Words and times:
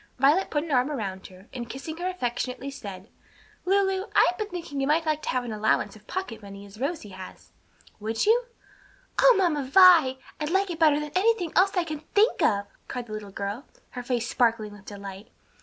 Violet 0.17 0.49
put 0.49 0.63
an 0.63 0.71
arm 0.71 0.89
around 0.89 1.27
her, 1.27 1.45
and 1.53 1.69
kissing 1.69 1.97
her 1.97 2.07
affectionately, 2.09 2.71
said, 2.71 3.07
"Lulu, 3.65 4.05
I 4.15 4.25
have 4.31 4.37
been 4.39 4.49
thinking 4.49 4.81
you 4.81 4.87
might 4.87 5.05
like 5.05 5.21
to 5.21 5.29
have 5.29 5.43
an 5.43 5.53
allowance 5.53 5.95
of 5.95 6.07
pocket 6.07 6.41
money, 6.41 6.65
as 6.65 6.79
Rosie 6.79 7.09
has. 7.09 7.51
Would 7.99 8.25
you?" 8.25 8.45
"O 9.21 9.35
Mamma 9.37 9.61
Vi! 9.63 10.17
I'd 10.39 10.49
like 10.49 10.71
it 10.71 10.79
better 10.79 10.99
than 10.99 11.11
anything 11.13 11.53
else 11.55 11.77
I 11.77 11.83
can 11.83 11.99
think 12.15 12.41
of!" 12.41 12.65
cried 12.87 13.05
the 13.05 13.13
little 13.13 13.29
girl, 13.29 13.67
her 13.91 14.01
face 14.01 14.27
sparkling 14.27 14.71
with 14.73 14.85
delight. 14.85 15.27